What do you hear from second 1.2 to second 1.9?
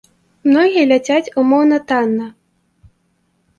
умоўна